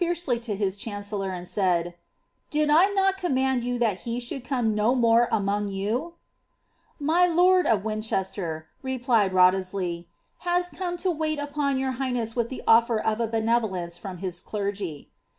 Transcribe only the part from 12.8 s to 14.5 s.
of a benevolence from his